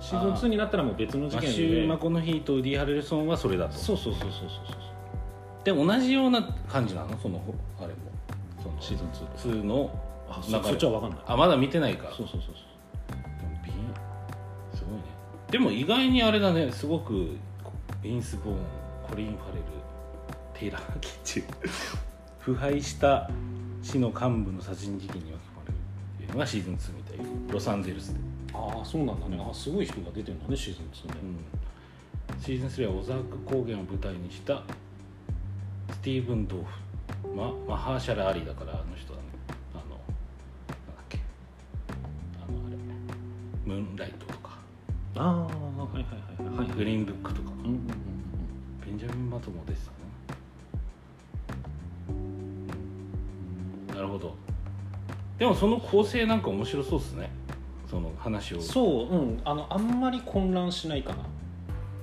[0.00, 3.72] シーズン2になったらもう別の事件で、マシュー・マコノヒーとウディ・ハレルソンはそれだと。
[3.72, 4.80] そうそうそうそうそうそう
[5.64, 7.42] で同じような感じなのその
[7.78, 7.94] あれも
[8.62, 9.90] そのシーズン2と2の
[10.28, 12.54] あそっちは分かんないあまだ見てないかそうそうそうそう
[15.50, 17.36] でも意外にあれだねすごく
[18.02, 18.58] ビンス・ボーン
[19.08, 19.64] コリン・ファレル
[20.54, 21.44] テイラー・キッチン
[22.38, 23.30] 腐敗した
[23.82, 28.20] 市の幹部の殺人事件に巻き込まれるっていうのがシーズン2みたいロサンゼルスで、
[28.54, 29.44] ああそうなんだね。
[29.50, 31.20] あすごい人が出てるんだねシーズン2ね、
[32.34, 34.62] うん、シーズン3はオザーク高原を舞台にした
[35.90, 36.90] スティーブン・ドーフ。
[37.36, 39.19] ママハーシャラ・アリだからあの人だ
[45.16, 45.48] ああは
[45.92, 46.68] いはいはいはい。
[46.68, 47.50] はいグリーンブックとか。
[47.50, 47.80] うんうんうん
[48.86, 49.96] ベンジャミン・マトも出てたね。
[53.94, 54.34] なるほど。
[55.38, 57.30] でもその構成なんか面白そうですね。
[57.88, 58.56] その話を。
[58.56, 59.40] うんそううん。
[59.44, 61.18] あのあんまり混乱しないかな。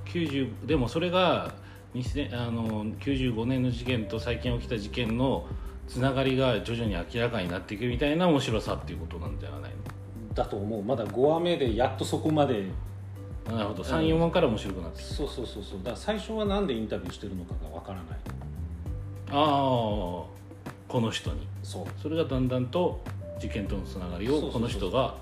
[0.06, 1.54] 90でもそれが
[1.96, 5.46] 2000あの95年の事件と最近起きた事件の
[5.88, 9.72] つながりが徐々に明らかになっていくみたいな面白さっていうことなんじゃない
[10.34, 10.84] だと思う。
[10.84, 12.68] まだ5話目でやっとそこまでの
[13.52, 13.84] なるほど。
[13.84, 15.80] 34話から面白くなってきそうそうそうそう。
[15.80, 18.06] だから最初はなんでインタビューしてるのかがわからない。
[19.26, 19.38] たああ。
[20.88, 21.48] この人に。
[21.64, 21.86] そう。
[22.02, 23.02] それがだんだんと
[23.40, 25.16] 事件とのつながりそうそうそうをこの人が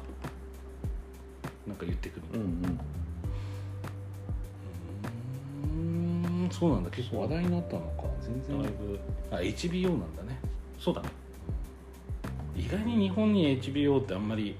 [1.68, 2.22] なんか言ってくる。
[2.34, 2.80] うんうん。
[6.42, 6.50] うーん。
[6.52, 6.90] そうなんだ。
[6.90, 8.04] 結構話題になったのか。
[8.22, 8.64] 全然。
[8.64, 9.00] だいぶ。
[9.32, 10.40] あ HBO なんだね。
[10.80, 11.10] そうだね。
[12.56, 14.56] 意外に日本に HBO ってあんまり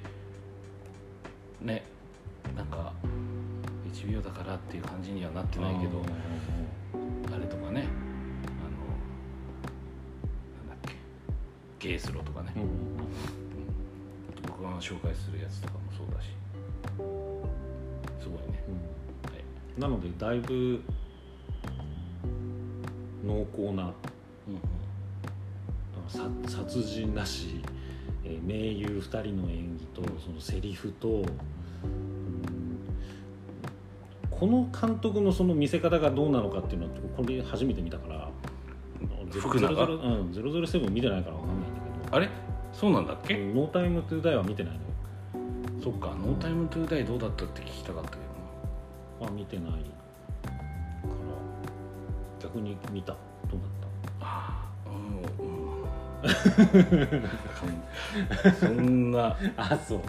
[1.62, 1.84] ね
[4.56, 6.02] からっていう感じにはなってないけど
[7.34, 7.82] あれとかねあの
[10.58, 10.78] なんだっ
[11.80, 12.62] けゲイスロとかね、うん。
[12.62, 12.70] うん
[14.48, 16.28] 僕が紹介するやつとかもそうだし。
[18.22, 18.76] すごいね、うん。
[19.32, 19.44] はい。
[19.78, 20.82] なのでだいぶ
[23.26, 23.92] 濃厚な
[24.48, 24.60] うん
[26.08, 27.62] さ殺人なし、
[28.24, 31.26] えー名優2人の演技とそのセリフと、うん
[34.40, 38.30] この監督のその見せ方がどうなのかっていうのはこれ初めて見たから
[39.32, 42.30] 福永？007うん、007見てないから分かんないんだけあれ？
[42.74, 44.86] そうなんだっど「け、ノータイムトゥーダイは見てないのよ。
[45.82, 48.22] そっか「ノータイムトゥーダイどうだったって聞きたかったけど
[49.22, 49.28] な。
[49.28, 49.80] あ見てないから。
[52.42, 53.14] 逆に見た。
[53.50, 53.70] どうだっ
[54.22, 55.52] ああうん、う
[58.48, 60.02] ん、 そんな、たあそう、う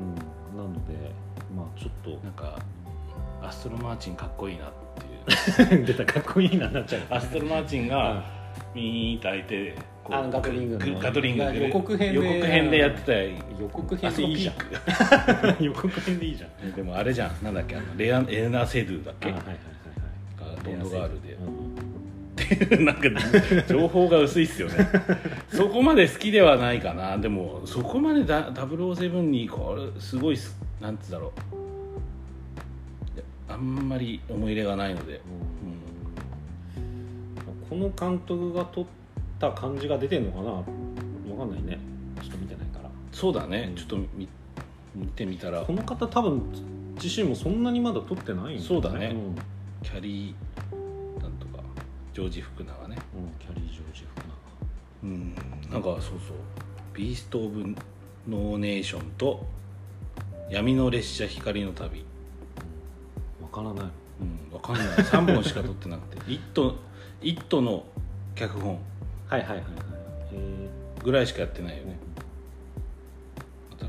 [0.00, 0.14] ん、うん、
[0.56, 1.12] なので
[1.56, 2.58] まあちょっなんか
[3.42, 4.72] アストロマーチンかっこいいなっ
[5.66, 5.86] ていう。
[5.86, 7.02] と 出たかっこいいななっちゃう。
[7.10, 8.22] アストロマーチンが
[8.74, 10.94] ミーンって開いてこうあガトリングの。
[10.94, 13.30] グガトリング予告編で予告編でやってたよ
[13.60, 15.64] 予告編でいいじゃん。
[15.64, 16.72] 予告編でいいじゃん。
[16.72, 17.44] でもあれじゃん。
[17.44, 19.30] なんだっけあのレアエナ・セドゥだっけ？
[19.30, 19.56] あはいはいはい
[20.50, 20.56] はい。
[20.56, 23.02] がドンドガールでうんなんか
[23.68, 24.74] 情報が薄いっすよね。
[25.52, 27.18] そこまで好きではないかな。
[27.18, 31.32] でもそこまでだ007にこれすごいすなんつうんだろう。
[33.50, 35.20] あんまり思い入れがないので、
[37.68, 38.86] この監督が撮っ
[39.40, 40.50] た感じが出てんのかな？
[40.52, 41.78] わかんないね。
[42.22, 42.90] ちょっと見てないから。
[43.12, 43.74] そうだね、うん。
[43.74, 44.28] ちょっと見
[44.94, 45.62] 見てみたら。
[45.62, 46.42] この方多分
[47.02, 49.06] 自身もそんなにまだ撮ってないんそうだね。
[49.06, 49.16] うん。
[49.16, 49.34] うん
[49.82, 51.62] キャリーなんとか。
[52.12, 52.96] ジョージ・福永ね。
[53.38, 54.18] キャリー・ジョージ・福
[55.04, 55.34] うん。
[55.70, 56.36] なんかそうそう
[56.92, 57.60] 「ビースト・オブ・
[58.28, 59.46] ノーネーション」と
[60.50, 62.04] 「闇の列車光の旅」
[63.40, 63.92] 永わからない。
[64.20, 64.86] うん、わかんない。
[64.86, 66.76] 3本しか撮ってなくて「イット!」
[67.22, 67.84] イットの
[68.34, 68.78] 脚本。
[69.28, 69.64] はいはいはいはい。
[70.32, 70.68] え
[71.02, 71.96] ぐらいしかやってないよね。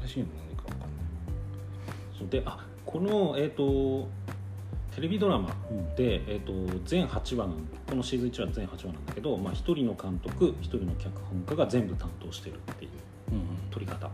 [0.06, 0.90] 新しいの何かわかんない。
[2.24, 4.08] ーであこのえっ、と
[4.96, 5.96] テレビドラマうん。
[5.96, 7.54] で、えー、と全8話の
[7.88, 12.92] このシーズン1は全8話なんだけど、まあ、1人の監督1人の脚本家が全部担当してるっていう
[13.32, 13.44] うんうん。
[13.72, 14.10] 撮り方。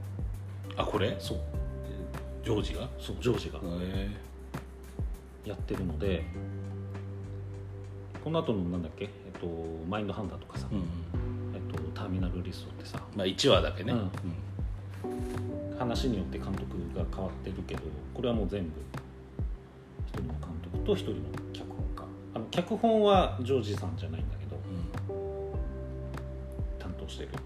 [0.77, 1.15] あこれ？
[1.19, 1.39] そう
[2.45, 2.84] ジョージが？
[2.84, 3.60] へそうジョージが。
[3.81, 4.10] え
[5.45, 6.23] やってるので
[8.23, 9.47] この後のなんだっけ、えっと
[9.89, 10.79] マインドハンターとかさ、うん
[11.53, 12.99] えっとターミナルリストってさ。
[13.15, 14.12] まあ1話だけね、うん。
[15.77, 17.81] 話によって監督が変わってるけど
[18.13, 18.69] これはもう全部
[20.08, 21.17] 一人の監督と一人の
[21.51, 22.03] 脚本家。
[22.36, 24.55] あの脚本はジョージさんじゃないんだけど
[26.79, 27.43] 担当してるだか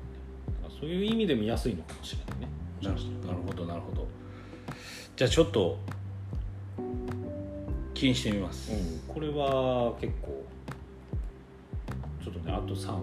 [0.66, 2.48] らそういう意味で見やすいのかもしれないね。
[2.82, 2.92] な
[3.32, 4.08] るほどなるほど
[5.20, 5.78] じゃあちょっと
[7.94, 10.46] 気にしてみます、うん、これは結構
[12.24, 13.02] ちょっとねあと3話。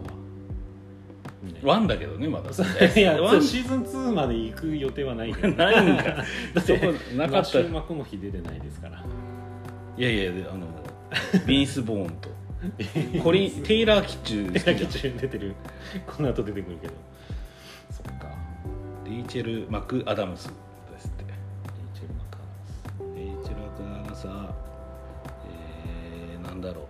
[1.63, 2.51] ワンだけどねまだ
[2.99, 5.51] いやワンシーズン2まで行く予定はない ない
[5.93, 6.23] んかだ。
[6.23, 7.39] ってそこなかった。
[7.41, 9.05] マシュー・マコノヒ出てないですから。
[9.99, 10.67] いやいやであの
[11.47, 12.31] ビンス・ボーンと。
[13.23, 15.55] コリンテイラー・キッチュ手好きじゃん書き中出てる。
[16.07, 16.95] この後出てくるけど。
[17.91, 18.31] そっか。
[19.05, 20.51] レイチェル・マク・アダムス
[24.25, 24.55] ル・マク・アダムスは
[26.33, 26.85] えー、なんだろう。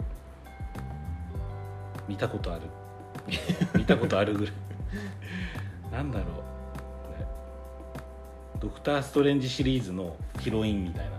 [2.08, 2.62] 見たことある。
[3.74, 4.54] 見たことあるぐらい。
[5.92, 6.28] なんだろう、
[7.18, 7.26] ね、
[8.60, 11.16] ドクター・ストレンジシリーズのヒロインみたいな。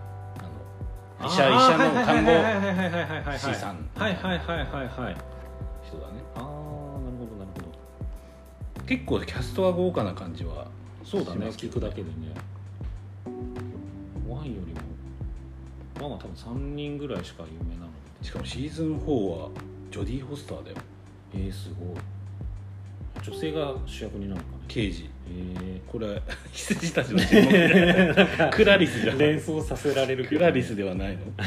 [1.20, 2.32] あの医者医者の看護
[3.38, 3.90] 師さん。
[3.96, 5.16] はいはいはいはいはい
[5.84, 6.22] 人だね。
[6.36, 7.62] ああなるほどなるほ
[8.80, 8.86] ど。
[8.86, 10.68] 結構キャストは豪華な感じは
[11.04, 11.48] そうだね。
[11.48, 12.34] 聞くだけでね。
[14.28, 14.87] ワンよりも
[16.00, 17.88] ワンは多分3人ぐらいしか有名なの
[18.22, 18.28] で。
[18.28, 19.50] しかもシーズン4は
[19.92, 20.78] ジョディ・ホスターだよ。
[21.34, 21.98] えー、すごい。
[23.24, 24.64] 女性が主役になるのかね。
[24.68, 25.10] 刑事。
[25.30, 26.22] えこれ
[26.54, 31.24] 羊たちの沈黙クラリスじゃー、ん 連想させられるけどクラリスではないの？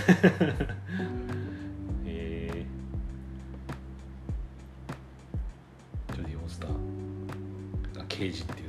[2.06, 2.64] え
[6.14, 6.70] ジョディ・フォスター。
[7.98, 8.59] が刑事って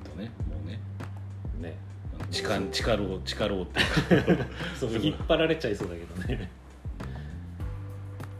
[2.42, 4.46] 地下地下牢地下牢っていうか。
[4.80, 6.50] そう引っ張られちゃいそうだけどね。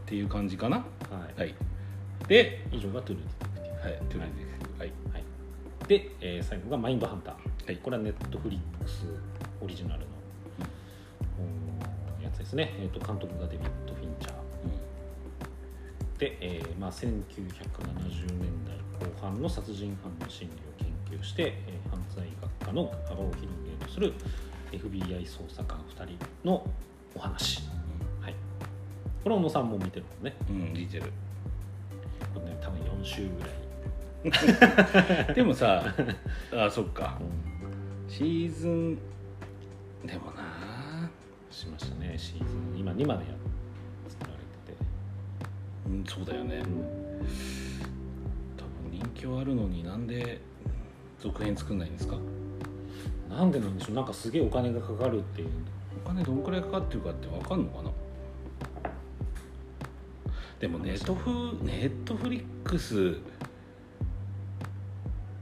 [0.04, 0.78] っていう感じかな。
[0.78, 0.84] は
[1.36, 1.54] い、はい。
[2.26, 3.80] で、以上がトゥルーディテクティブ。
[3.80, 4.92] はい、トゥルーディはい。
[5.12, 5.24] はい、
[5.86, 7.76] で、えー最後がマインドハンター、はい。
[7.76, 9.06] これはネットフリックス
[9.60, 10.06] オリジナルの、
[11.38, 16.18] うんやつですね、えー、と監督がデビッド・フィンチャー。
[16.18, 23.46] で、えーまあ、1970年代後半の殺人犯の心理を研究して、えー犯罪学科の幅を広
[23.92, 24.12] する
[24.72, 26.66] FBI 捜査官2人の
[27.14, 27.60] お話、
[28.20, 28.34] はい、
[29.22, 30.34] これ小野さんも見てるもんね。
[30.48, 31.12] うん、うん、似てる。
[32.34, 35.84] これね多分4週ぐらい、 でもさ
[36.52, 37.18] あそっか。
[37.20, 38.10] うん。
[38.10, 38.94] シーズン
[40.06, 41.10] でもな。
[41.50, 42.78] しましたねシーズン。
[42.78, 43.34] 今2までや
[44.08, 44.78] 作られてて、
[45.86, 46.62] うんそうだよね。
[48.56, 50.40] 多分人気はあるのになんで
[51.20, 52.16] 続編作んないんですか？
[53.30, 53.94] なんでなんでしょう？
[53.96, 55.48] なんかすげえお金がかかるっていう。
[56.04, 57.90] お金どんくらいかかってるかって分かんのかな？
[60.60, 62.96] でもネットフネットフリックス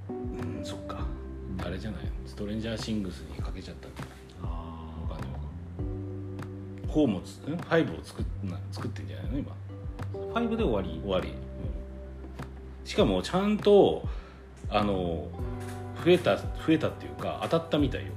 [0.08, 1.00] うんそっか。
[1.64, 2.02] あれじゃない？
[2.26, 4.10] ストレンジャーシングスにかけちゃったんじゃな。
[4.10, 4.46] いあ
[5.04, 9.38] お金を4もつん？5を作っな作ってんじゃないの？
[9.38, 9.52] 今。
[10.34, 11.00] あ5で終わり？
[11.02, 11.34] 終わり、
[12.84, 14.08] しかもちゃんと
[14.68, 15.28] あの
[16.04, 18.12] 増えた増えたっていうか当たったみたいよ。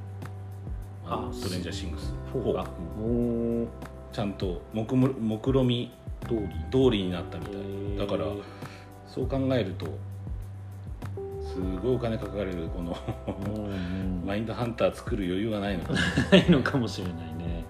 [1.06, 2.14] あのあストレンジャーシングス。
[2.34, 2.64] 4が。
[2.98, 3.68] もう
[4.12, 5.92] ちゃんと目む目論み
[6.22, 6.40] 通り。
[6.72, 7.98] 通りになったみたい。
[7.98, 8.26] だから
[9.08, 9.86] そう考えると
[11.54, 12.98] すごいお金かかれるこの
[14.26, 16.00] マインドハンター作る余裕がないのかな。
[16.32, 17.66] ないのかもしれないね。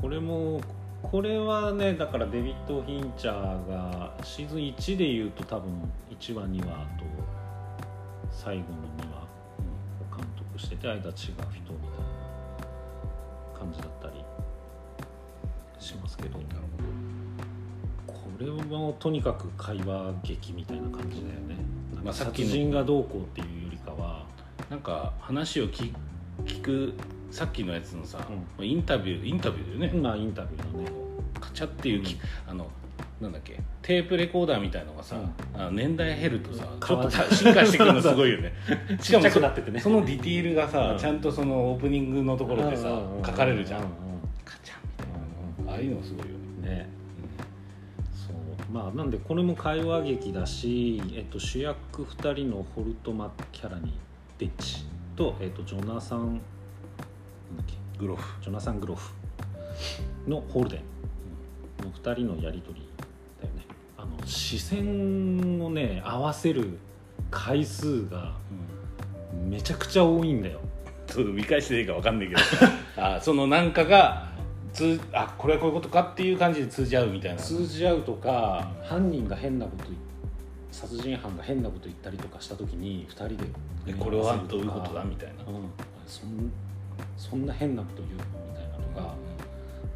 [0.00, 0.60] これも
[1.02, 5.70] これはねだからデビッド・フィンチャーがシーズン1でいうと多分
[6.10, 7.04] 1話2話と
[8.30, 11.70] 最後の2話を監督してて間違う人みたいな
[13.58, 14.24] 感じだったり
[15.78, 16.38] しますけど。
[18.06, 21.56] これはもうとにかく会話劇みたいな感じだよね、
[22.02, 24.24] まあさっきの殺人がどうこうっていうよりかは。
[24.70, 25.92] なんか話を聞
[26.46, 26.94] 聞く
[27.30, 28.26] さっきのやつのさ、
[28.58, 30.90] インタビューインタビューだよね、まあインタビューのね。
[31.38, 32.16] カチャっていうき、
[32.48, 32.66] あの
[33.20, 33.60] なんだっけ？
[33.82, 35.16] テープレコーダーみたいのがさ、
[35.54, 36.80] あの年代減るとさ、うん。
[36.80, 38.54] ちょっとた進化してくるのすごいよね。
[38.98, 39.78] しかもちっちゃくなっててね。
[39.78, 40.98] そのディティールがさ、うん。
[40.98, 43.82] ちゃんとそのオープニングのところでさ、書かれるじゃん、
[44.42, 46.88] カチャンみたいな、ああいうのすごいよね、うんね。
[48.14, 48.34] そう。
[48.72, 53.92] まあなんでこれも会話劇だし、えっと、主役2人のホルト・マッキャラニ
[54.38, 57.74] ベッチと、えっと、ジョナサンなんだっけ？
[57.98, 58.42] グロフ。
[58.42, 59.12] ジョナサン・グロフ
[60.26, 60.80] のホールデン。
[61.80, 62.86] の2人のやり取り
[64.30, 66.78] 視線をね合わせる
[67.30, 68.32] 回数が
[69.44, 70.60] めちゃくちゃ多いんだよ。
[71.06, 72.40] ちょっと見返していいか分かんないけど。
[72.96, 74.30] あそのなんかが
[74.72, 77.38] 通あこれはこういうことかっていう感じで通じ合うみたいな。
[77.38, 79.96] 通じ合うとか犯人が変なこと言
[80.70, 83.36] 殺人犯が変なこと言ったりとかした時に2人で
[83.86, 85.44] えこれはどういうことだみたいな。
[85.44, 85.70] うん、
[86.06, 86.52] そん
[87.16, 89.14] そんな変なこと言うのみたいなのが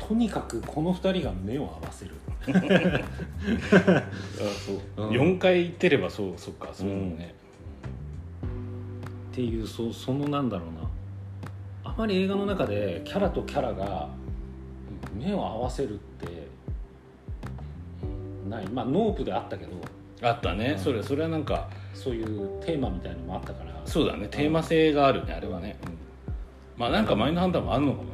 [0.07, 2.12] とにかくこの2人が目を合わせる。
[2.47, 2.53] あ
[4.97, 5.11] そう、うん。
[5.11, 7.35] 4回行ってればそうそっかそういうのね、
[9.33, 11.90] っていうそそのなんだろうな。
[11.90, 14.09] あまり映画の中でキャラとキャラが
[15.14, 16.49] 目を合わせるって
[18.49, 18.67] ない。
[18.69, 19.73] まあノープであったけど。
[20.23, 20.79] あったね、うん。
[20.79, 23.81] それそれはなんかそういうテーマみたいのもあったから。
[23.87, 24.29] そうだね。
[24.31, 25.79] テーマ性があるねあれはね、
[26.77, 28.13] まあなんかマインドハンターもあるのかも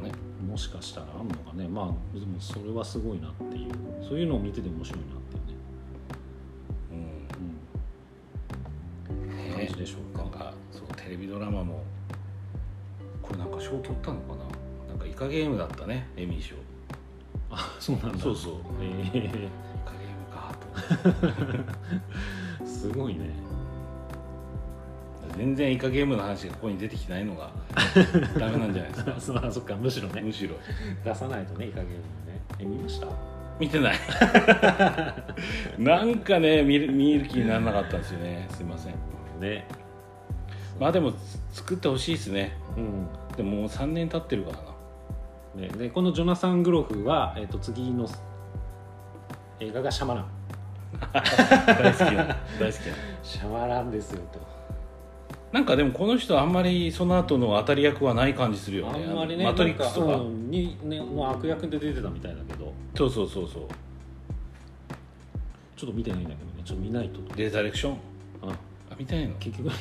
[0.51, 1.65] もしかしたらあんのかね。
[1.65, 3.71] まあでもそれはすごいなっていう。
[4.03, 5.63] そういうのを見てて面白いなっていうね、
[6.91, 6.95] う
[9.15, 9.47] ん。
[9.47, 10.23] うん、感じでしょうか。
[10.23, 11.81] なんかそうテレビドラマも
[13.21, 14.43] これなんか賞取ったのかな。
[14.89, 16.55] なんかイカゲームだったねエミー賞。
[17.49, 18.19] あそうなんだ。
[18.19, 18.53] そうそう。
[18.81, 19.07] え。
[19.07, 20.53] イカゲームか
[22.59, 23.29] と すごいね
[25.41, 27.49] 全然イカゲームの話がここに出てきてないのが
[28.37, 29.15] ダメなんじゃないですか？
[29.49, 30.21] そそっかむしろね。
[30.21, 30.55] むしろ。
[31.03, 32.01] 出さないとねいい加減にね。
[32.59, 33.07] え見ました？
[33.59, 33.95] 見てない。
[35.79, 38.45] なんかね見る見る気にならなかったんですよね。
[38.51, 38.93] すいません。
[39.39, 39.65] ね。
[40.79, 41.11] まあでも
[41.51, 42.55] 作ってほしいですね。
[42.77, 43.07] うん。
[43.35, 44.71] でももう3年経ってるからな。
[45.55, 48.07] ね、でこのジョナサン・グロフは、えー、と次の
[49.59, 50.25] 映画がシャマラン。
[51.01, 52.23] 大好きな
[52.59, 54.39] 大好きなシャマランですよと
[55.51, 62.73] なんかでもこの人あんまりその後の当たり役はない感じするよあねんまりねマトリックスとかに、ね、の悪役で出てたみたいだけど。
[62.95, 63.63] そうそうそうそう。
[65.75, 66.61] ちょっと見てないんだけどね。
[66.63, 67.19] ちょっと見ないと。
[67.35, 67.93] レザレクション
[68.43, 68.51] あ
[68.91, 69.35] あ見たいの？
[69.35, 69.77] 結局見て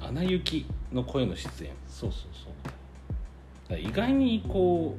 [0.00, 0.10] ない。
[0.10, 1.70] アナ雪の声の出演。
[1.88, 2.20] そうそう
[3.68, 3.78] そう。
[3.78, 4.96] 意外にこ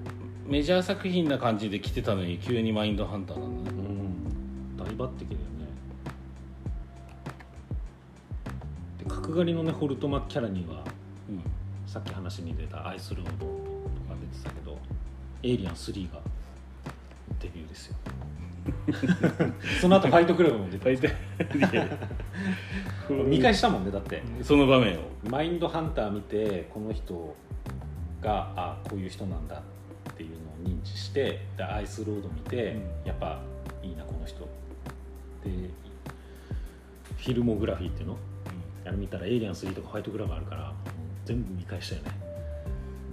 [0.47, 3.77] うメジャー作品な感じで来てたのに急にマインドハンターなんだね。
[3.77, 4.77] うん。
[4.77, 5.17] 大抜擢だよね
[9.21, 10.83] 角刈りのねホルト・マッキャラニは
[11.29, 11.41] うん。
[11.87, 14.77] さっき話に出た「アイスロード」とか出てたけど
[15.41, 16.19] 「エイリアン3」が
[17.39, 17.95] デビューですよ。
[19.79, 21.13] その後ファイトクラブも出て
[23.09, 24.21] 見返したもんねだって。
[24.41, 25.03] その場面を。
[25.29, 27.33] マインドハンター見てこの人
[28.21, 29.63] があこういう人なんだ
[30.11, 30.35] っていうの
[30.69, 33.07] を認知してでアイスロード見て、うん。
[33.07, 33.39] やっぱ
[33.81, 34.39] いいなこの人。
[35.45, 35.69] で
[37.17, 38.17] フィルモグラフィーっていうの？
[38.87, 40.73] あれ見たら「エイリアン3」とか「ファイトクラブ」あるから
[41.25, 42.11] 全部見返したよね。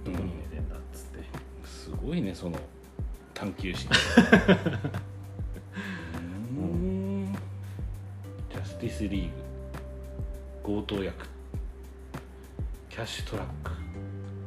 [0.05, 1.19] どこに寝てんだっつって、
[1.65, 2.57] すごいねその
[3.33, 3.89] 探求心。
[6.57, 7.33] うん。
[8.49, 9.31] ジャスティスリーグ。
[10.63, 11.27] 強盗役。
[12.89, 13.71] キャッシュトラック。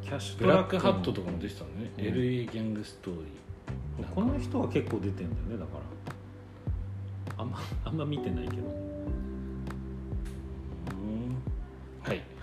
[0.02, 2.04] キャッシュブラックハットとかかも出てたのね、うん。
[2.04, 4.14] LA ギャングストーリー。
[4.14, 5.78] この人は結構出てんだよねだか
[7.36, 7.42] ら。
[7.42, 8.87] あんまあんま見てないけど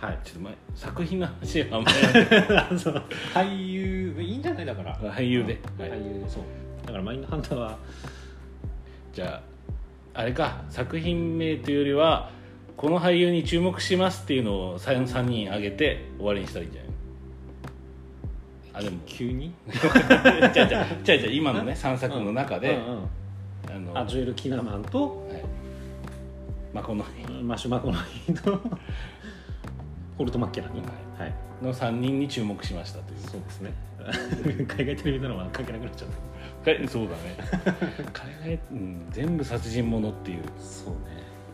[0.05, 1.97] はいはいちょっと前作品の話はあんまり。
[3.33, 4.95] 俳優いいんじゃないだから。
[4.97, 5.89] 俳優で、はい。
[5.91, 6.43] 俳優でそう。
[6.85, 7.77] だからマインドハンターは
[9.13, 9.41] じゃ
[10.13, 12.29] ああれか作品名というよりは
[12.77, 16.91] この俳優に注目しますっていうのを 3, 3人挙げて終わりにしたらいいんじゃない？
[18.73, 18.97] あでも。
[19.05, 19.53] 急に？
[19.71, 23.07] じゃあじゃあじゃあじゃあ今のね3作の中で、うんうん
[23.67, 25.41] あのあジョエル・キナマンとはい。
[26.71, 27.03] マコノ
[27.39, 27.97] イマシュマコノ
[28.29, 28.61] イと
[30.17, 33.19] ホルト・マッケラに、はい、の3人に注目しましたという。
[33.19, 33.73] そうですね。
[34.67, 36.09] 海外テレビドラマ関係なくなっちゃっ
[36.63, 36.75] た。
[36.75, 37.37] かそうだね。
[38.13, 40.43] 海外、うん、全部殺人者っていう。
[40.59, 40.99] そうね。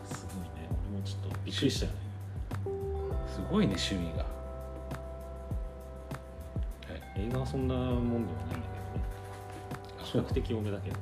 [0.04, 0.68] すごいね。
[0.90, 1.98] 俺もちょっとびっくりしたよね。
[3.26, 4.32] すごいね趣味が。
[7.14, 8.68] 映画はそんなもんではないんだ
[10.08, 10.18] けど。
[10.18, 10.96] ね比較的多めだけど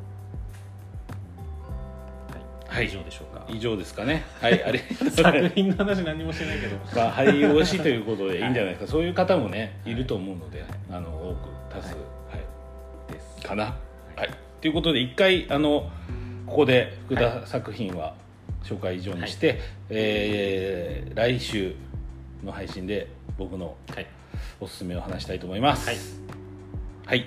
[2.71, 3.45] はい、はい以上でしょうか。
[3.49, 4.25] 以上ですかね。
[4.41, 6.77] はいありがとうござい 作品の話何もしてないけど。
[6.95, 9.93] まあ俳優推しということでいいんじゃないですか、そういう方もねい。
[9.95, 12.01] ると思うので、あの多く多数、は
[13.09, 13.13] い。
[13.13, 13.47] です。
[13.47, 13.65] かな。
[14.17, 14.31] はい。
[14.61, 15.91] ということで一回あの
[16.47, 18.15] ここで福田作品は
[18.63, 21.75] 紹介以上にして、えー来週
[22.45, 24.07] の配信で僕のはい、
[24.61, 25.89] おすすめを話したいと思います。
[25.89, 25.99] はい。
[27.07, 27.27] はい、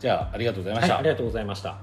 [0.00, 1.78] じゃあありがとうございまはい、した、ありがとうございました